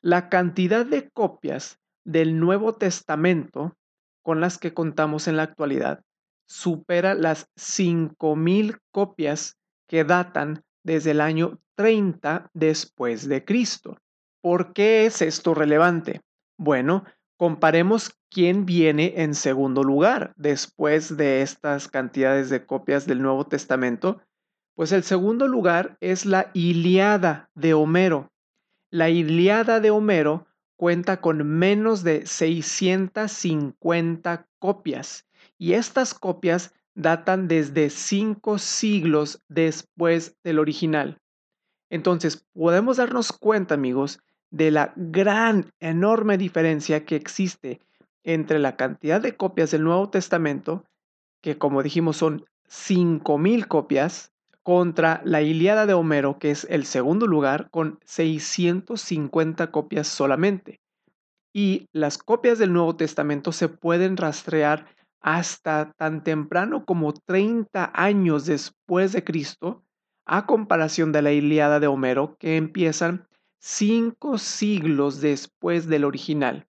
La 0.00 0.28
cantidad 0.28 0.84
de 0.84 1.10
copias 1.10 1.78
del 2.04 2.38
Nuevo 2.38 2.74
Testamento 2.74 3.76
con 4.22 4.40
las 4.40 4.58
que 4.58 4.74
contamos 4.74 5.26
en 5.26 5.36
la 5.36 5.44
actualidad 5.44 6.04
supera 6.46 7.14
las 7.14 7.48
5.000 7.56 8.78
copias 8.90 9.58
que 9.88 10.04
datan 10.04 10.64
desde 10.84 11.12
el 11.12 11.20
año 11.20 11.58
30 11.76 12.50
después 12.52 13.26
de 13.26 13.44
Cristo. 13.44 13.96
¿Por 14.40 14.72
qué 14.72 15.06
es 15.06 15.22
esto 15.22 15.54
relevante? 15.54 16.20
Bueno, 16.58 17.04
Comparemos 17.42 18.14
quién 18.30 18.66
viene 18.66 19.14
en 19.16 19.34
segundo 19.34 19.82
lugar 19.82 20.32
después 20.36 21.16
de 21.16 21.42
estas 21.42 21.88
cantidades 21.88 22.50
de 22.50 22.64
copias 22.64 23.04
del 23.04 23.20
Nuevo 23.20 23.48
Testamento. 23.48 24.22
Pues 24.76 24.92
el 24.92 25.02
segundo 25.02 25.48
lugar 25.48 25.96
es 25.98 26.24
la 26.24 26.52
Iliada 26.54 27.50
de 27.56 27.74
Homero. 27.74 28.30
La 28.92 29.10
Iliada 29.10 29.80
de 29.80 29.90
Homero 29.90 30.46
cuenta 30.76 31.20
con 31.20 31.44
menos 31.44 32.04
de 32.04 32.26
650 32.26 34.46
copias 34.60 35.26
y 35.58 35.72
estas 35.72 36.14
copias 36.14 36.72
datan 36.94 37.48
desde 37.48 37.90
cinco 37.90 38.60
siglos 38.60 39.42
después 39.48 40.36
del 40.44 40.60
original. 40.60 41.18
Entonces, 41.90 42.46
podemos 42.52 42.98
darnos 42.98 43.32
cuenta, 43.32 43.74
amigos, 43.74 44.20
de 44.52 44.70
la 44.70 44.92
gran, 44.94 45.72
enorme 45.80 46.38
diferencia 46.38 47.04
que 47.04 47.16
existe 47.16 47.80
entre 48.22 48.60
la 48.60 48.76
cantidad 48.76 49.20
de 49.20 49.36
copias 49.36 49.72
del 49.72 49.82
Nuevo 49.82 50.10
Testamento, 50.10 50.84
que 51.40 51.58
como 51.58 51.82
dijimos 51.82 52.18
son 52.18 52.44
5.000 52.68 53.66
copias, 53.66 54.32
contra 54.62 55.20
la 55.24 55.42
Iliada 55.42 55.86
de 55.86 55.94
Homero, 55.94 56.38
que 56.38 56.50
es 56.50 56.66
el 56.70 56.84
segundo 56.84 57.26
lugar, 57.26 57.68
con 57.70 57.98
650 58.04 59.70
copias 59.72 60.06
solamente. 60.06 60.80
Y 61.52 61.88
las 61.92 62.16
copias 62.16 62.58
del 62.58 62.72
Nuevo 62.72 62.94
Testamento 62.94 63.50
se 63.52 63.68
pueden 63.68 64.16
rastrear 64.16 64.86
hasta 65.20 65.92
tan 65.96 66.22
temprano 66.22 66.84
como 66.84 67.12
30 67.12 67.90
años 67.94 68.46
después 68.46 69.12
de 69.12 69.24
Cristo 69.24 69.82
a 70.24 70.46
comparación 70.46 71.10
de 71.10 71.22
la 71.22 71.32
Iliada 71.32 71.80
de 71.80 71.88
Homero, 71.88 72.36
que 72.38 72.56
empiezan 72.56 73.26
cinco 73.64 74.38
siglos 74.38 75.20
después 75.20 75.86
del 75.86 76.04
original. 76.04 76.66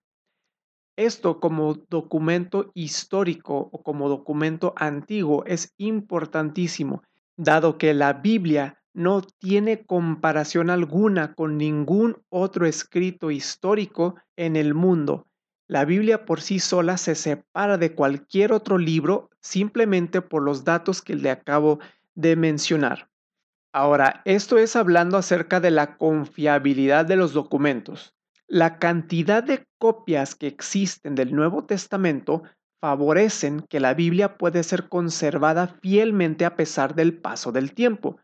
Esto 0.96 1.40
como 1.40 1.74
documento 1.90 2.70
histórico 2.76 3.70
o 3.72 3.82
como 3.82 4.10
documento 4.10 4.76
antiguo 4.78 5.44
es 5.48 5.74
importantísimo, 5.78 7.02
dado 7.36 7.80
que 7.80 7.96
la 7.96 8.14
Biblia 8.14 8.80
no 8.94 9.22
tiene 9.22 9.88
comparación 9.88 10.70
alguna 10.70 11.34
con 11.34 11.58
ningún 11.58 12.22
otro 12.30 12.68
escrito 12.68 13.32
histórico 13.32 14.14
en 14.36 14.56
el 14.56 14.76
mundo. 14.76 15.26
La 15.68 15.86
Biblia 15.86 16.26
por 16.26 16.42
sí 16.42 16.60
sola 16.60 16.98
se 16.98 17.16
separa 17.16 17.80
de 17.80 17.96
cualquier 17.96 18.54
otro 18.54 18.78
libro 18.78 19.32
simplemente 19.42 20.22
por 20.22 20.44
los 20.44 20.64
datos 20.64 21.02
que 21.02 21.16
le 21.16 21.32
acabo 21.32 21.80
de 22.14 22.36
mencionar. 22.36 23.10
Ahora, 23.76 24.22
esto 24.26 24.60
es 24.60 24.76
hablando 24.76 25.18
acerca 25.18 25.60
de 25.60 25.72
la 25.72 25.98
confiabilidad 25.98 27.06
de 27.06 27.16
los 27.16 27.34
documentos. 27.34 28.14
La 28.48 28.78
cantidad 28.78 29.44
de 29.44 29.66
copias 29.80 30.36
que 30.36 30.46
existen 30.46 31.16
del 31.16 31.34
Nuevo 31.34 31.66
Testamento 31.66 32.44
favorecen 32.80 33.62
que 33.68 33.80
la 33.80 33.96
Biblia 33.96 34.38
puede 34.38 34.62
ser 34.62 34.90
conservada 34.90 35.68
fielmente 35.82 36.46
a 36.46 36.56
pesar 36.56 36.94
del 36.94 37.18
paso 37.18 37.52
del 37.52 37.74
tiempo. 37.74 38.20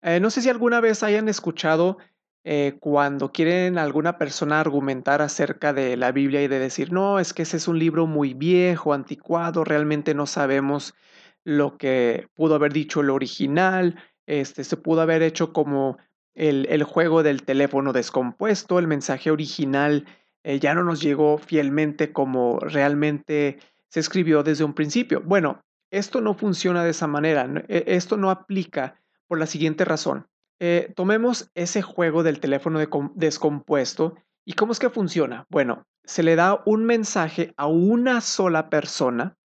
Eh, 0.00 0.20
no 0.20 0.30
sé 0.30 0.40
si 0.40 0.48
alguna 0.48 0.80
vez 0.80 1.02
hayan 1.02 1.28
escuchado 1.28 1.98
eh, 2.44 2.78
cuando 2.80 3.30
quieren 3.30 3.76
alguna 3.76 4.16
persona 4.16 4.58
argumentar 4.58 5.20
acerca 5.20 5.74
de 5.74 5.98
la 5.98 6.12
Biblia 6.12 6.42
y 6.42 6.48
de 6.48 6.58
decir, 6.58 6.92
no, 6.92 7.18
es 7.18 7.34
que 7.34 7.42
ese 7.42 7.58
es 7.58 7.68
un 7.68 7.78
libro 7.78 8.06
muy 8.06 8.32
viejo, 8.32 8.94
anticuado, 8.94 9.64
realmente 9.64 10.14
no 10.14 10.24
sabemos 10.24 10.94
lo 11.42 11.76
que 11.76 12.28
pudo 12.34 12.54
haber 12.54 12.72
dicho 12.72 13.02
el 13.02 13.10
original, 13.10 13.96
este, 14.26 14.64
se 14.64 14.76
pudo 14.76 15.00
haber 15.00 15.22
hecho 15.22 15.52
como 15.52 15.98
el, 16.34 16.66
el 16.70 16.82
juego 16.82 17.22
del 17.22 17.42
teléfono 17.44 17.92
descompuesto, 17.92 18.78
el 18.78 18.86
mensaje 18.86 19.30
original 19.30 20.06
eh, 20.44 20.60
ya 20.60 20.74
no 20.74 20.84
nos 20.84 21.00
llegó 21.00 21.38
fielmente 21.38 22.12
como 22.12 22.58
realmente 22.60 23.58
se 23.88 24.00
escribió 24.00 24.42
desde 24.42 24.64
un 24.64 24.74
principio. 24.74 25.22
Bueno, 25.24 25.64
esto 25.90 26.20
no 26.20 26.34
funciona 26.34 26.84
de 26.84 26.90
esa 26.90 27.06
manera, 27.06 27.48
e, 27.68 27.84
esto 27.86 28.16
no 28.16 28.30
aplica 28.30 29.00
por 29.26 29.38
la 29.38 29.46
siguiente 29.46 29.84
razón. 29.84 30.26
Eh, 30.60 30.92
tomemos 30.94 31.50
ese 31.54 31.82
juego 31.82 32.22
del 32.22 32.40
teléfono 32.40 32.80
descompuesto 33.14 34.14
y 34.44 34.52
cómo 34.52 34.72
es 34.72 34.78
que 34.78 34.90
funciona. 34.90 35.46
Bueno, 35.48 35.86
se 36.04 36.22
le 36.22 36.36
da 36.36 36.62
un 36.66 36.84
mensaje 36.84 37.54
a 37.56 37.66
una 37.66 38.20
sola 38.20 38.68
persona, 38.68 39.36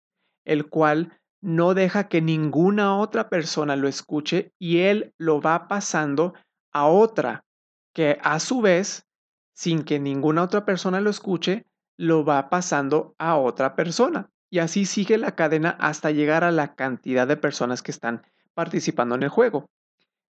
el 0.46 0.68
cual 0.68 1.18
no 1.42 1.74
deja 1.74 2.08
que 2.08 2.22
ninguna 2.22 2.98
otra 2.98 3.30
persona 3.30 3.76
lo 3.76 3.88
escuche 3.88 4.54
y 4.60 4.80
él 4.80 5.14
lo 5.18 5.42
va 5.42 5.68
pasando 5.68 6.34
a 6.72 6.86
otra, 6.86 7.46
que 7.94 8.18
a 8.22 8.40
su 8.40 8.62
vez, 8.62 9.08
sin 9.54 9.84
que 9.84 10.00
ninguna 10.00 10.44
otra 10.44 10.66
persona 10.66 11.02
lo 11.02 11.10
escuche, 11.10 11.66
lo 11.98 12.24
va 12.24 12.50
pasando 12.50 13.16
a 13.18 13.38
otra 13.38 13.76
persona. 13.76 14.30
Y 14.50 14.60
así 14.60 14.86
sigue 14.86 15.18
la 15.18 15.36
cadena 15.36 15.72
hasta 15.80 16.12
llegar 16.12 16.44
a 16.44 16.52
la 16.52 16.76
cantidad 16.76 17.28
de 17.28 17.38
personas 17.38 17.82
que 17.82 17.92
están 17.92 18.24
participando 18.54 19.16
en 19.16 19.24
el 19.24 19.30
juego. 19.30 19.70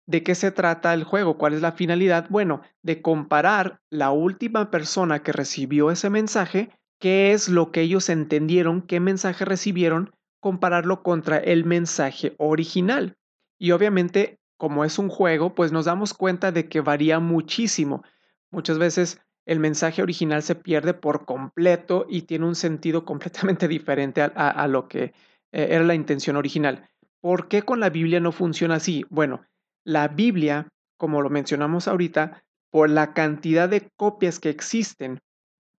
¿De 0.05 0.23
qué 0.23 0.35
se 0.35 0.51
trata 0.51 0.93
el 0.93 1.03
juego? 1.03 1.37
¿Cuál 1.37 1.53
es 1.53 1.61
la 1.61 1.73
finalidad? 1.73 2.27
Bueno, 2.29 2.61
de 2.81 3.01
comparar 3.01 3.81
la 3.89 4.11
última 4.11 4.71
persona 4.71 5.21
que 5.21 5.33
recibió 5.33 5.91
ese 5.91 6.09
mensaje, 6.09 6.69
qué 6.99 7.33
es 7.33 7.49
lo 7.49 7.71
que 7.71 7.81
ellos 7.81 8.09
entendieron, 8.09 8.81
qué 8.81 8.99
mensaje 9.01 9.43
recibieron, 9.43 10.15
compararlo 10.39 11.03
contra 11.03 11.37
el 11.37 11.65
mensaje 11.65 12.35
original. 12.37 13.17
Y 13.59 13.71
obviamente, 13.71 14.39
como 14.57 14.85
es 14.85 14.99
un 14.99 15.09
juego, 15.09 15.55
pues 15.55 15.71
nos 15.71 15.85
damos 15.85 16.13
cuenta 16.13 16.51
de 16.51 16.67
que 16.69 16.81
varía 16.81 17.19
muchísimo. 17.19 18.03
Muchas 18.51 18.77
veces 18.77 19.21
el 19.45 19.59
mensaje 19.59 20.01
original 20.01 20.43
se 20.43 20.55
pierde 20.55 20.93
por 20.93 21.25
completo 21.25 22.05
y 22.09 22.23
tiene 22.23 22.45
un 22.45 22.55
sentido 22.55 23.05
completamente 23.05 23.67
diferente 23.67 24.21
a, 24.21 24.67
lo 24.67 24.87
que 24.87 25.13
eh, 25.51 25.67
era 25.71 25.83
la 25.83 25.95
intención 25.95 26.35
original. 26.35 26.89
¿Por 27.21 27.47
qué 27.47 27.63
con 27.63 27.79
la 27.79 27.89
Biblia 27.89 28.19
no 28.19 28.31
funciona 28.31 28.75
así? 28.75 29.05
Bueno, 29.09 29.41
la 29.83 30.07
Biblia, 30.09 30.67
como 30.97 31.21
lo 31.21 31.29
mencionamos 31.29 31.87
ahorita, 31.87 32.43
por 32.69 32.89
la 32.89 33.13
cantidad 33.13 33.69
de 33.69 33.89
copias 33.95 34.39
que 34.39 34.49
existen, 34.49 35.19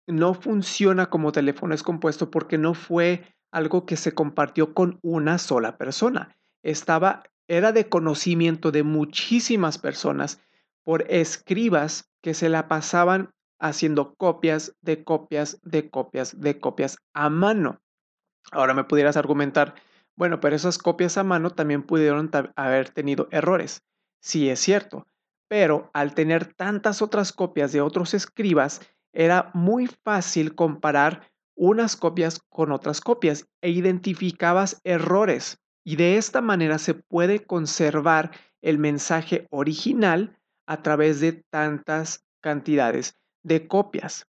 no 0.08 0.34
funciona 0.34 1.08
como 1.08 1.34
teléfono 1.34 1.74
descompuesto 1.74 2.32
porque 2.32 2.58
no 2.58 2.74
fue 2.74 3.24
algo 3.52 3.86
que 3.86 3.98
se 3.98 4.14
compartió 4.14 4.74
con 4.74 5.00
una 5.02 5.38
sola 5.38 5.78
persona. 5.78 6.36
Estaba, 6.64 7.24
era 7.48 7.72
de 7.72 7.90
conocimiento 7.90 8.72
de 8.72 8.84
muchísimas 8.84 9.78
personas 9.78 10.40
por 10.84 11.06
escribas 11.12 12.10
que 12.22 12.34
se 12.34 12.50
la 12.50 12.68
pasaban 12.68 13.32
haciendo 13.60 14.16
copias 14.16 14.76
de 14.82 15.04
copias 15.04 15.60
de 15.64 15.90
copias 15.90 16.40
de 16.40 16.60
copias 16.60 16.98
a 17.14 17.30
mano. 17.30 17.82
Ahora 18.52 18.74
me 18.74 18.84
pudieras 18.84 19.18
argumentar, 19.18 19.76
bueno, 20.16 20.40
pero 20.40 20.56
esas 20.56 20.78
copias 20.78 21.18
a 21.18 21.24
mano 21.24 21.50
también 21.50 21.84
pudieron 21.84 22.30
haber 22.56 22.90
tenido 22.90 23.28
errores. 23.32 23.84
Sí, 24.22 24.50
es 24.50 24.60
cierto, 24.60 25.08
pero 25.48 25.90
al 25.94 26.14
tener 26.14 26.54
tantas 26.54 27.02
otras 27.02 27.34
copias 27.34 27.72
de 27.72 27.82
otros 27.82 28.14
escribas, 28.14 28.82
era 29.14 29.52
muy 29.54 29.88
fácil 29.88 30.56
comparar 30.56 31.32
unas 31.58 31.98
copias 31.98 32.40
con 32.50 32.72
otras 32.72 33.02
copias 33.02 33.46
e 33.62 33.72
identificabas 33.72 34.80
errores. 34.84 35.58
Y 35.84 35.96
de 35.96 36.18
esta 36.18 36.40
manera 36.40 36.78
se 36.78 36.94
puede 36.94 37.46
conservar 37.46 38.32
el 38.62 38.78
mensaje 38.78 39.48
original 39.50 40.38
a 40.68 40.84
través 40.84 41.20
de 41.20 41.44
tantas 41.50 42.26
cantidades 42.42 43.16
de 43.44 43.68
copias. 43.68 44.26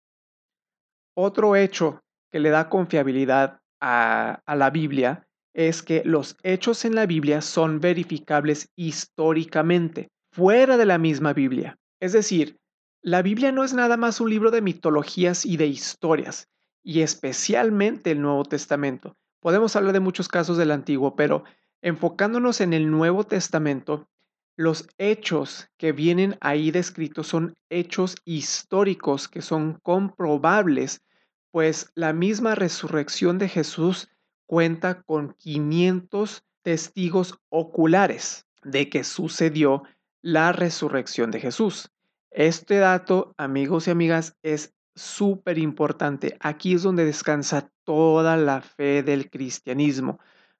Otro 1.16 1.56
hecho 1.56 2.00
que 2.30 2.38
le 2.38 2.50
da 2.50 2.68
confiabilidad 2.68 3.60
a, 3.80 4.42
a 4.46 4.54
la 4.54 4.70
Biblia 4.70 5.26
es 5.54 5.82
que 5.82 6.02
los 6.04 6.36
hechos 6.42 6.84
en 6.84 6.94
la 6.94 7.06
Biblia 7.06 7.40
son 7.40 7.80
verificables 7.80 8.68
históricamente, 8.76 10.08
fuera 10.30 10.76
de 10.76 10.84
la 10.84 10.98
misma 10.98 11.32
Biblia. 11.32 11.78
Es 12.00 12.12
decir, 12.12 12.58
la 13.02 13.22
Biblia 13.22 13.52
no 13.52 13.64
es 13.64 13.72
nada 13.72 13.96
más 13.96 14.20
un 14.20 14.28
libro 14.28 14.50
de 14.50 14.60
mitologías 14.60 15.46
y 15.46 15.56
de 15.56 15.66
historias, 15.66 16.48
y 16.86 17.02
especialmente 17.02 18.12
el 18.12 18.22
Nuevo 18.22 18.44
Testamento. 18.44 19.16
Podemos 19.40 19.74
hablar 19.74 19.92
de 19.92 19.98
muchos 19.98 20.28
casos 20.28 20.56
del 20.56 20.70
Antiguo, 20.70 21.16
pero 21.16 21.42
enfocándonos 21.82 22.60
en 22.60 22.72
el 22.72 22.92
Nuevo 22.92 23.24
Testamento, 23.24 24.08
los 24.54 24.88
hechos 24.96 25.68
que 25.78 25.90
vienen 25.90 26.38
ahí 26.40 26.70
descritos 26.70 27.26
son 27.26 27.56
hechos 27.70 28.14
históricos 28.24 29.26
que 29.26 29.42
son 29.42 29.80
comprobables, 29.82 31.02
pues 31.50 31.90
la 31.96 32.12
misma 32.12 32.54
resurrección 32.54 33.38
de 33.38 33.48
Jesús 33.48 34.08
cuenta 34.46 35.02
con 35.02 35.34
500 35.34 36.44
testigos 36.62 37.36
oculares 37.48 38.46
de 38.62 38.88
que 38.88 39.02
sucedió 39.02 39.82
la 40.22 40.52
resurrección 40.52 41.32
de 41.32 41.40
Jesús. 41.40 41.90
Este 42.30 42.76
dato, 42.76 43.34
amigos 43.38 43.88
y 43.88 43.90
amigas, 43.90 44.36
es 44.44 44.75
súper 44.96 45.58
importante. 45.58 46.36
Aquí 46.40 46.74
es 46.74 46.82
donde 46.82 47.04
descansa 47.04 47.70
toda 47.84 48.36
la 48.36 48.62
fe 48.62 49.02
del 49.02 49.30
cristianismo. 49.30 50.18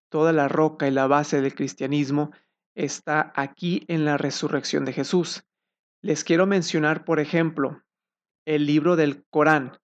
Toda 0.08 0.32
la 0.32 0.46
roca 0.46 0.86
y 0.86 0.92
la 0.92 1.08
base 1.08 1.40
del 1.40 1.54
cristianismo 1.54 2.30
está 2.74 3.32
aquí 3.34 3.84
en 3.88 4.04
la 4.04 4.16
resurrección 4.18 4.84
de 4.84 4.92
Jesús. 4.92 5.44
Les 6.02 6.22
quiero 6.22 6.46
mencionar, 6.46 7.04
por 7.04 7.18
ejemplo, 7.18 7.82
el 8.44 8.66
libro 8.66 8.94
del 8.94 9.24
Corán. 9.30 9.78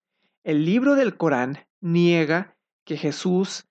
El 0.44 0.64
libro 0.64 0.94
del 0.94 1.16
Corán 1.16 1.66
niega 1.80 2.56
que 2.84 2.96
Jesús 2.96 3.64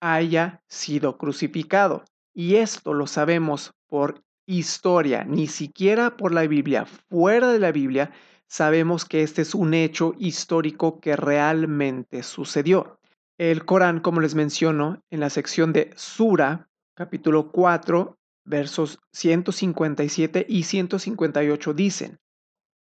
haya 0.00 0.62
sido 0.68 1.18
crucificado. 1.18 2.04
Y 2.32 2.56
esto 2.56 2.94
lo 2.94 3.06
sabemos 3.06 3.74
por 3.88 4.22
historia, 4.46 5.24
ni 5.24 5.46
siquiera 5.48 6.16
por 6.16 6.32
la 6.32 6.46
Biblia. 6.46 6.86
Fuera 6.86 7.52
de 7.52 7.58
la 7.58 7.72
Biblia, 7.72 8.10
sabemos 8.48 9.04
que 9.04 9.22
este 9.22 9.42
es 9.42 9.54
un 9.54 9.74
hecho 9.74 10.14
histórico 10.18 11.00
que 11.00 11.14
realmente 11.14 12.22
sucedió. 12.22 12.98
El 13.36 13.64
Corán, 13.64 14.00
como 14.00 14.20
les 14.20 14.34
menciono, 14.34 15.02
en 15.10 15.20
la 15.20 15.30
sección 15.30 15.72
de 15.72 15.92
Sura, 15.96 16.68
capítulo 16.94 17.52
4, 17.52 18.18
versos 18.44 18.98
157 19.12 20.46
y 20.48 20.64
158 20.64 21.74
dicen, 21.74 22.18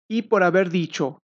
y 0.08 0.22
por 0.22 0.42
haber 0.42 0.68
dicho, 0.68 1.22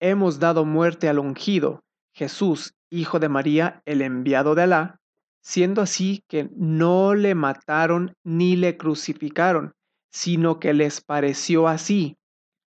hemos 0.00 0.40
dado 0.40 0.64
muerte 0.64 1.08
al 1.08 1.20
ungido, 1.20 1.84
Jesús, 2.12 2.74
hijo 2.90 3.20
de 3.20 3.28
María, 3.28 3.82
el 3.84 4.02
enviado 4.02 4.54
de 4.54 4.62
Alá, 4.62 5.00
siendo 5.40 5.82
así 5.82 6.24
que 6.26 6.48
no 6.56 7.14
le 7.14 7.34
mataron 7.34 8.16
ni 8.24 8.56
le 8.56 8.76
crucificaron, 8.76 9.74
sino 10.10 10.58
que 10.58 10.72
les 10.72 11.00
pareció 11.00 11.68
así. 11.68 12.16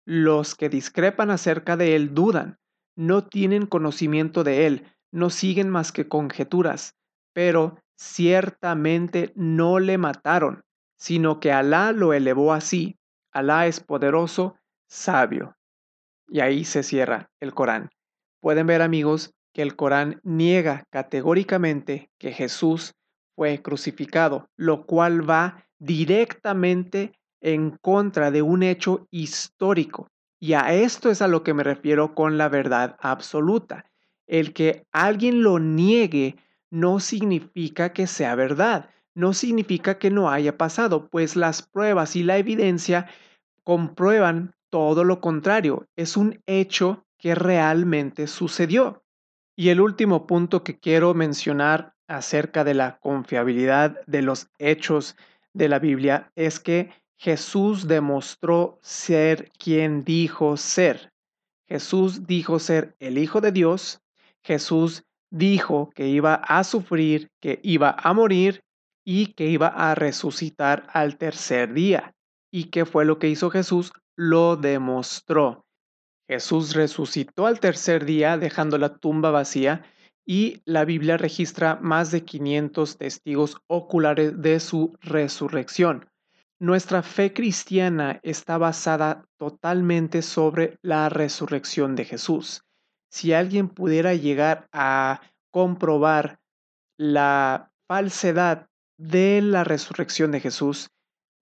Los 0.05 0.55
que 0.55 0.69
discrepan 0.69 1.31
acerca 1.31 1.77
de 1.77 1.97
él 1.97 2.15
dudan, 2.15 2.59
no 2.97 3.27
tienen 3.27 3.67
conocimiento 3.67 4.45
de 4.45 4.67
él, 4.67 4.85
no 5.13 5.31
siguen 5.31 5.71
más 5.71 5.93
que 5.93 6.09
conjeturas, 6.09 6.97
pero 7.33 7.79
ciertamente 7.97 9.33
no 9.35 9.79
le 9.79 9.99
mataron, 9.99 10.63
sino 10.97 11.41
que 11.41 11.53
Alá 11.53 11.93
lo 11.93 12.13
elevó 12.13 12.53
así. 12.53 12.99
Alá 13.33 13.67
es 13.67 13.81
poderoso, 13.81 14.57
sabio. 14.89 15.57
Y 16.29 16.41
ahí 16.41 16.65
se 16.65 16.83
cierra 16.83 17.31
el 17.41 17.55
Corán. 17.55 17.91
Pueden 18.41 18.67
ver 18.67 18.83
amigos 18.83 19.33
que 19.53 19.63
el 19.63 19.77
Corán 19.77 20.21
niega 20.23 20.85
categóricamente 20.91 22.11
que 22.19 22.33
Jesús 22.33 22.95
fue 23.37 23.63
crucificado, 23.63 24.49
lo 24.57 24.87
cual 24.87 25.29
va 25.29 25.67
directamente 25.79 27.13
en 27.41 27.71
contra 27.81 28.31
de 28.31 28.43
un 28.43 28.63
hecho 28.63 29.07
histórico. 29.11 30.11
Y 30.39 30.55
a 30.55 30.73
esto 30.73 31.11
es 31.11 31.23
a 31.23 31.29
lo 31.29 31.43
que 31.43 31.55
me 31.55 31.63
refiero 31.63 32.15
con 32.15 32.39
la 32.39 32.49
verdad 32.49 32.97
absoluta. 33.01 33.85
El 34.27 34.53
que 34.53 34.87
alguien 34.93 35.43
lo 35.43 35.59
niegue 35.59 36.37
no 36.71 37.01
significa 37.01 37.93
que 37.93 38.07
sea 38.07 38.35
verdad, 38.35 38.91
no 39.15 39.33
significa 39.33 39.99
que 39.99 40.11
no 40.11 40.31
haya 40.31 40.57
pasado, 40.57 41.09
pues 41.09 41.37
las 41.37 41.63
pruebas 41.63 42.17
y 42.17 42.23
la 42.23 42.39
evidencia 42.39 43.09
comprueban 43.65 44.55
todo 44.71 45.05
lo 45.05 45.21
contrario. 45.21 45.87
Es 45.97 46.17
un 46.17 46.41
hecho 46.47 47.05
que 47.19 47.35
realmente 47.35 48.27
sucedió. 48.27 49.03
Y 49.57 49.69
el 49.69 49.81
último 49.81 50.27
punto 50.27 50.65
que 50.65 50.79
quiero 50.79 51.13
mencionar 51.13 51.95
acerca 52.09 52.65
de 52.65 52.75
la 52.75 52.99
confiabilidad 52.99 54.01
de 54.07 54.23
los 54.23 54.49
hechos 54.59 55.17
de 55.53 55.69
la 55.69 55.79
Biblia 55.79 56.33
es 56.35 56.61
que 56.61 56.91
Jesús 57.21 57.87
demostró 57.87 58.79
ser 58.81 59.51
quien 59.59 60.05
dijo 60.05 60.57
ser. 60.57 61.13
Jesús 61.69 62.27
dijo 62.27 62.59
ser 62.59 62.97
el 62.99 63.19
Hijo 63.19 63.43
de 63.43 63.53
Dios. 63.53 64.01
Jesús 64.43 65.03
dijo 65.31 65.91
que 65.95 66.09
iba 66.09 66.37
a 66.37 66.65
sufrir, 66.65 67.29
que 67.39 67.61
iba 67.63 67.95
a 67.99 68.15
morir 68.15 68.63
y 69.05 69.35
que 69.35 69.49
iba 69.49 69.67
a 69.69 69.95
resucitar 69.95 70.87
al 70.95 71.19
tercer 71.19 71.75
día. 71.75 72.15
¿Y 72.51 72.71
qué 72.71 72.87
fue 72.87 73.05
lo 73.05 73.19
que 73.19 73.29
hizo 73.29 73.51
Jesús? 73.51 73.93
Lo 74.17 74.57
demostró. 74.57 75.67
Jesús 76.27 76.75
resucitó 76.75 77.47
al 77.47 77.61
tercer 77.61 78.07
día 78.07 78.39
dejando 78.39 78.79
la 78.79 78.97
tumba 78.97 79.31
vacía 79.31 79.85
y 80.25 80.63
la 80.65 80.87
Biblia 80.87 81.19
registra 81.19 81.79
más 81.83 82.13
de 82.13 82.25
500 82.25 82.97
testigos 82.97 83.59
oculares 83.67 84.41
de 84.41 84.59
su 84.59 84.97
resurrección. 85.03 86.07
Nuestra 86.63 87.03
fe 87.03 87.33
cristiana 87.33 88.21
está 88.23 88.59
basada 88.59 89.25
totalmente 89.39 90.21
sobre 90.21 90.79
la 90.83 91.09
resurrección 91.09 91.97
de 91.97 92.05
Jesús. 92.05 92.67
Si 93.11 93.33
alguien 93.33 93.71
pudiera 93.71 94.13
llegar 94.13 94.69
a 94.71 95.23
comprobar 95.51 96.39
la 96.99 97.73
falsedad 97.89 98.69
de 98.99 99.41
la 99.41 99.65
resurrección 99.65 100.33
de 100.33 100.41
Jesús, 100.41 100.91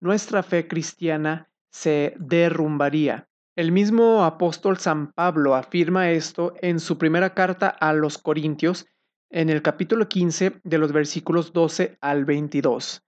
nuestra 0.01 0.43
fe 0.43 0.67
cristiana 0.67 1.49
se 1.71 2.17
derrumbaría. 2.19 3.29
El 3.55 3.71
mismo 3.71 4.25
apóstol 4.25 4.79
San 4.79 5.13
Pablo 5.13 5.55
afirma 5.55 6.11
esto 6.11 6.55
en 6.61 6.81
su 6.81 6.99
primera 6.99 7.35
carta 7.35 7.69
a 7.69 7.93
los 7.93 8.19
Corintios, 8.19 8.89
en 9.31 9.49
el 9.49 9.63
capítulo 9.63 10.09
15 10.09 10.61
de 10.65 10.79
los 10.79 10.91
versículos 10.91 11.53
12 11.53 11.99
al 12.01 12.25
22. 12.25 13.04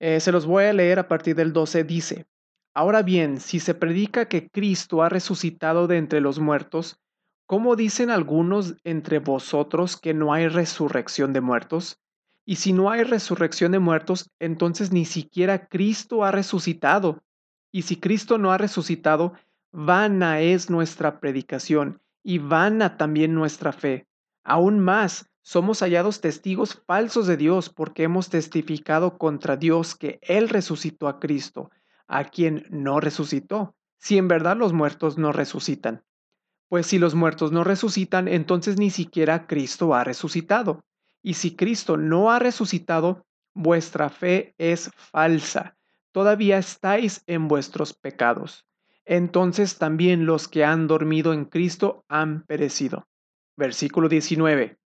Eh, 0.00 0.18
se 0.20 0.32
los 0.32 0.46
voy 0.46 0.64
a 0.64 0.72
leer 0.72 0.98
a 0.98 1.08
partir 1.08 1.36
del 1.36 1.52
12. 1.52 1.84
Dice, 1.84 2.26
Ahora 2.74 3.02
bien, 3.02 3.40
si 3.40 3.58
se 3.58 3.74
predica 3.74 4.26
que 4.26 4.48
Cristo 4.48 5.02
ha 5.02 5.08
resucitado 5.08 5.88
de 5.88 5.98
entre 5.98 6.20
los 6.20 6.38
muertos, 6.38 7.00
¿cómo 7.46 7.74
dicen 7.74 8.10
algunos 8.10 8.76
entre 8.84 9.18
vosotros 9.18 9.96
que 9.96 10.14
no 10.14 10.32
hay 10.32 10.46
resurrección 10.46 11.32
de 11.32 11.40
muertos? 11.40 12.00
Y 12.46 12.56
si 12.56 12.72
no 12.72 12.90
hay 12.90 13.02
resurrección 13.02 13.72
de 13.72 13.80
muertos, 13.80 14.30
entonces 14.38 14.92
ni 14.92 15.04
siquiera 15.04 15.66
Cristo 15.66 16.24
ha 16.24 16.30
resucitado. 16.30 17.22
Y 17.72 17.82
si 17.82 17.96
Cristo 17.96 18.38
no 18.38 18.52
ha 18.52 18.58
resucitado, 18.58 19.34
vana 19.72 20.40
es 20.40 20.70
nuestra 20.70 21.20
predicación 21.20 22.00
y 22.22 22.38
vana 22.38 22.96
también 22.96 23.34
nuestra 23.34 23.72
fe. 23.72 24.06
Aún 24.44 24.78
más, 24.78 25.29
somos 25.42 25.80
hallados 25.80 26.20
testigos 26.20 26.82
falsos 26.86 27.26
de 27.26 27.36
Dios 27.36 27.70
porque 27.70 28.02
hemos 28.02 28.28
testificado 28.28 29.18
contra 29.18 29.56
Dios 29.56 29.94
que 29.94 30.18
Él 30.22 30.48
resucitó 30.48 31.08
a 31.08 31.18
Cristo, 31.18 31.70
a 32.06 32.24
quien 32.24 32.66
no 32.70 33.00
resucitó, 33.00 33.74
si 33.98 34.18
en 34.18 34.28
verdad 34.28 34.56
los 34.56 34.72
muertos 34.72 35.18
no 35.18 35.32
resucitan. 35.32 36.04
Pues 36.68 36.86
si 36.86 36.98
los 36.98 37.14
muertos 37.14 37.52
no 37.52 37.64
resucitan, 37.64 38.28
entonces 38.28 38.78
ni 38.78 38.90
siquiera 38.90 39.46
Cristo 39.46 39.94
ha 39.94 40.04
resucitado. 40.04 40.84
Y 41.22 41.34
si 41.34 41.56
Cristo 41.56 41.96
no 41.96 42.30
ha 42.30 42.38
resucitado, 42.38 43.26
vuestra 43.54 44.08
fe 44.08 44.54
es 44.58 44.90
falsa. 44.94 45.76
Todavía 46.12 46.58
estáis 46.58 47.22
en 47.26 47.48
vuestros 47.48 47.92
pecados 47.92 48.64
entonces 49.10 49.76
también 49.76 50.24
los 50.24 50.46
que 50.46 50.64
han 50.64 50.86
dormido 50.86 51.32
en 51.32 51.44
Cristo 51.44 52.04
han 52.08 52.44
perecido. 52.44 53.08
Versículo 53.56 54.08
19. 54.08 54.78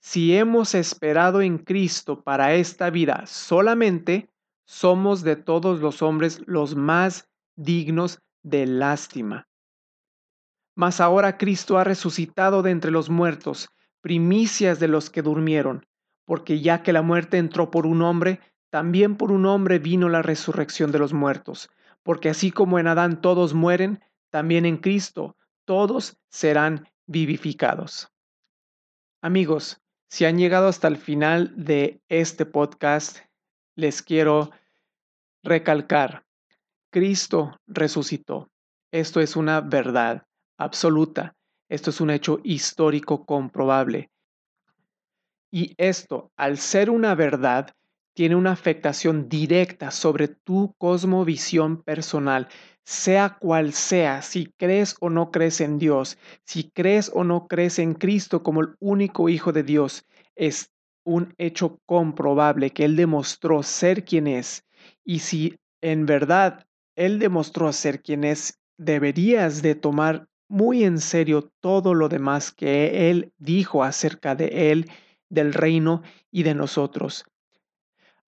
Si 0.00 0.36
hemos 0.36 0.74
esperado 0.74 1.42
en 1.42 1.58
Cristo 1.58 2.22
para 2.22 2.54
esta 2.54 2.90
vida 2.90 3.24
solamente, 3.26 4.30
somos 4.64 5.22
de 5.22 5.36
todos 5.36 5.80
los 5.80 6.02
hombres 6.02 6.42
los 6.46 6.76
más 6.76 7.28
dignos 7.56 8.20
de 8.42 8.66
lástima. 8.66 9.48
Mas 10.74 11.00
ahora 11.00 11.38
Cristo 11.38 11.78
ha 11.78 11.84
resucitado 11.84 12.62
de 12.62 12.70
entre 12.70 12.90
los 12.90 13.08
muertos, 13.08 13.68
primicias 14.00 14.78
de 14.78 14.88
los 14.88 15.10
que 15.10 15.22
durmieron, 15.22 15.86
porque 16.24 16.60
ya 16.60 16.82
que 16.82 16.92
la 16.92 17.02
muerte 17.02 17.38
entró 17.38 17.70
por 17.70 17.86
un 17.86 18.02
hombre, 18.02 18.40
también 18.70 19.16
por 19.16 19.32
un 19.32 19.46
hombre 19.46 19.78
vino 19.78 20.08
la 20.08 20.22
resurrección 20.22 20.92
de 20.92 20.98
los 20.98 21.12
muertos 21.12 21.70
porque 22.06 22.28
así 22.28 22.52
como 22.52 22.78
en 22.78 22.86
Adán 22.86 23.20
todos 23.20 23.52
mueren, 23.52 24.00
también 24.30 24.64
en 24.64 24.76
Cristo 24.76 25.36
todos 25.64 26.16
serán 26.28 26.88
vivificados. 27.08 28.12
Amigos, 29.20 29.82
si 30.08 30.24
han 30.24 30.38
llegado 30.38 30.68
hasta 30.68 30.88
el 30.88 30.96
final 30.96 31.52
de 31.56 32.00
este 32.08 32.46
podcast, 32.46 33.18
les 33.74 34.02
quiero 34.02 34.50
recalcar, 35.42 36.24
Cristo 36.90 37.60
resucitó. 37.66 38.50
Esto 38.92 39.20
es 39.20 39.36
una 39.36 39.60
verdad 39.60 40.26
absoluta. 40.56 41.34
Esto 41.68 41.90
es 41.90 42.00
un 42.00 42.10
hecho 42.10 42.40
histórico 42.44 43.26
comprobable. 43.26 44.10
Y 45.50 45.74
esto, 45.76 46.32
al 46.36 46.58
ser 46.58 46.90
una 46.90 47.14
verdad, 47.14 47.74
tiene 48.14 48.36
una 48.36 48.52
afectación 48.52 49.28
directa 49.28 49.90
sobre 49.90 50.28
tu 50.28 50.74
cosmovisión 50.78 51.82
personal, 51.82 52.48
sea 52.86 53.36
cual 53.40 53.72
sea, 53.72 54.22
si 54.22 54.46
crees 54.56 54.94
o 55.00 55.10
no 55.10 55.32
crees 55.32 55.60
en 55.60 55.76
Dios, 55.76 56.18
si 56.44 56.70
crees 56.70 57.10
o 57.12 57.24
no 57.24 57.48
crees 57.48 57.80
en 57.80 57.94
Cristo 57.94 58.44
como 58.44 58.60
el 58.60 58.76
único 58.78 59.28
Hijo 59.28 59.52
de 59.52 59.64
Dios, 59.64 60.06
es 60.36 60.70
un 61.04 61.34
hecho 61.36 61.80
comprobable 61.84 62.70
que 62.70 62.84
Él 62.84 62.94
demostró 62.94 63.64
ser 63.64 64.04
quien 64.04 64.28
es. 64.28 64.64
Y 65.04 65.18
si 65.18 65.58
en 65.80 66.06
verdad 66.06 66.64
Él 66.94 67.18
demostró 67.18 67.72
ser 67.72 68.02
quien 68.02 68.22
es, 68.22 68.60
deberías 68.78 69.62
de 69.62 69.74
tomar 69.74 70.28
muy 70.48 70.84
en 70.84 71.00
serio 71.00 71.50
todo 71.60 71.92
lo 71.92 72.08
demás 72.08 72.52
que 72.52 73.10
Él 73.10 73.32
dijo 73.36 73.82
acerca 73.82 74.36
de 74.36 74.70
Él, 74.70 74.88
del 75.28 75.54
reino 75.54 76.02
y 76.30 76.44
de 76.44 76.54
nosotros. 76.54 77.24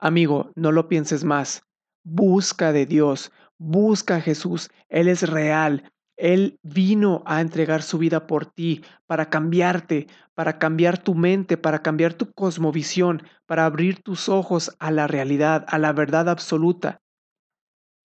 Amigo, 0.00 0.50
no 0.56 0.72
lo 0.72 0.88
pienses 0.88 1.22
más. 1.22 1.62
Busca 2.02 2.72
de 2.72 2.86
Dios, 2.86 3.30
busca 3.58 4.16
a 4.16 4.20
Jesús. 4.20 4.70
Él 4.88 5.08
es 5.08 5.28
real. 5.28 5.90
Él 6.16 6.58
vino 6.62 7.22
a 7.26 7.40
entregar 7.40 7.82
su 7.82 7.98
vida 7.98 8.26
por 8.26 8.46
ti, 8.46 8.84
para 9.06 9.30
cambiarte, 9.30 10.08
para 10.34 10.58
cambiar 10.58 10.98
tu 10.98 11.14
mente, 11.14 11.56
para 11.56 11.82
cambiar 11.82 12.14
tu 12.14 12.32
cosmovisión, 12.32 13.22
para 13.46 13.64
abrir 13.64 14.02
tus 14.02 14.28
ojos 14.28 14.74
a 14.80 14.90
la 14.90 15.06
realidad, 15.06 15.64
a 15.68 15.78
la 15.78 15.92
verdad 15.92 16.28
absoluta. 16.28 17.00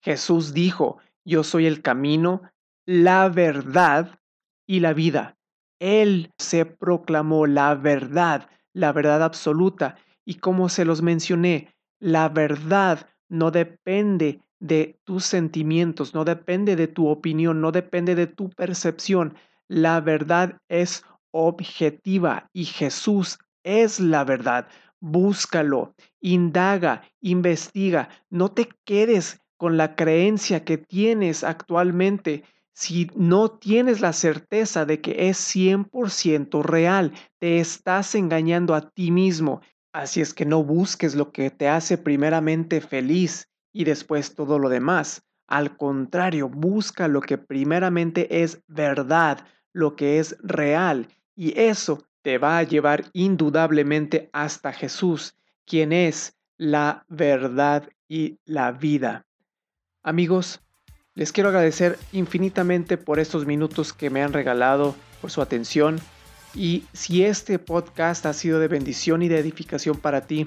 Jesús 0.00 0.52
dijo, 0.52 0.98
yo 1.24 1.42
soy 1.42 1.66
el 1.66 1.82
camino, 1.82 2.42
la 2.86 3.28
verdad 3.28 4.18
y 4.66 4.80
la 4.80 4.92
vida. 4.92 5.36
Él 5.80 6.30
se 6.38 6.66
proclamó 6.66 7.46
la 7.46 7.74
verdad, 7.74 8.48
la 8.72 8.92
verdad 8.92 9.22
absoluta. 9.22 9.96
Y 10.24 10.34
como 10.34 10.68
se 10.68 10.84
los 10.84 11.02
mencioné, 11.02 11.74
la 11.98 12.28
verdad 12.28 13.08
no 13.28 13.50
depende 13.50 14.40
de 14.64 14.98
tus 15.04 15.26
sentimientos, 15.26 16.14
no 16.14 16.24
depende 16.24 16.74
de 16.74 16.88
tu 16.88 17.08
opinión, 17.08 17.60
no 17.60 17.70
depende 17.70 18.14
de 18.14 18.26
tu 18.26 18.48
percepción. 18.48 19.34
La 19.68 20.00
verdad 20.00 20.56
es 20.68 21.04
objetiva 21.32 22.48
y 22.54 22.64
Jesús 22.64 23.38
es 23.62 24.00
la 24.00 24.24
verdad. 24.24 24.66
Búscalo, 25.00 25.94
indaga, 26.20 27.02
investiga. 27.20 28.08
No 28.30 28.52
te 28.52 28.70
quedes 28.84 29.38
con 29.58 29.76
la 29.76 29.94
creencia 29.96 30.64
que 30.64 30.78
tienes 30.78 31.44
actualmente. 31.44 32.44
Si 32.72 33.10
no 33.14 33.50
tienes 33.50 34.00
la 34.00 34.14
certeza 34.14 34.86
de 34.86 35.02
que 35.02 35.28
es 35.28 35.38
100% 35.38 36.62
real, 36.62 37.12
te 37.38 37.60
estás 37.60 38.14
engañando 38.14 38.74
a 38.74 38.90
ti 38.90 39.10
mismo 39.10 39.60
Así 39.94 40.20
es 40.20 40.34
que 40.34 40.44
no 40.44 40.64
busques 40.64 41.14
lo 41.14 41.30
que 41.30 41.50
te 41.50 41.68
hace 41.68 41.96
primeramente 41.96 42.80
feliz 42.80 43.48
y 43.74 43.84
después 43.84 44.34
todo 44.34 44.58
lo 44.58 44.70
demás. 44.70 45.22
Al 45.46 45.76
contrario, 45.76 46.48
busca 46.48 47.08
lo 47.08 47.20
que 47.20 47.36
primeramente 47.36 48.42
es 48.42 48.62
verdad, 48.66 49.46
lo 49.74 49.96
que 49.96 50.18
es 50.18 50.36
real, 50.40 51.08
y 51.36 51.58
eso 51.60 52.06
te 52.22 52.38
va 52.38 52.56
a 52.56 52.62
llevar 52.62 53.04
indudablemente 53.12 54.30
hasta 54.32 54.72
Jesús, 54.72 55.34
quien 55.66 55.92
es 55.92 56.34
la 56.56 57.04
verdad 57.08 57.90
y 58.08 58.38
la 58.46 58.72
vida. 58.72 59.26
Amigos, 60.02 60.60
les 61.14 61.32
quiero 61.32 61.50
agradecer 61.50 61.98
infinitamente 62.12 62.96
por 62.96 63.18
estos 63.18 63.44
minutos 63.44 63.92
que 63.92 64.10
me 64.10 64.22
han 64.22 64.32
regalado, 64.32 64.94
por 65.20 65.30
su 65.30 65.42
atención. 65.42 66.00
Y 66.54 66.84
si 66.92 67.24
este 67.24 67.58
podcast 67.58 68.26
ha 68.26 68.32
sido 68.32 68.60
de 68.60 68.68
bendición 68.68 69.22
y 69.22 69.28
de 69.28 69.38
edificación 69.38 69.96
para 69.98 70.26
ti, 70.26 70.46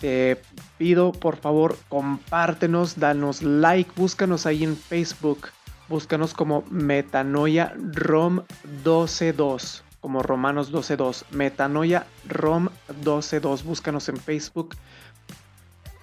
te 0.00 0.40
pido 0.76 1.12
por 1.12 1.36
favor 1.36 1.78
compártenos, 1.88 2.98
danos 2.98 3.40
like, 3.42 3.90
búscanos 3.96 4.44
ahí 4.46 4.64
en 4.64 4.76
Facebook, 4.76 5.48
búscanos 5.88 6.34
como 6.34 6.64
Metanoia 6.70 7.72
Rom 7.76 8.42
122, 8.84 9.84
como 10.00 10.22
Romanos 10.22 10.72
12.2, 10.72 11.24
Metanoia 11.30 12.06
Rom 12.28 12.68
12.2, 13.02 13.64
búscanos 13.64 14.08
en 14.08 14.16
Facebook, 14.16 14.76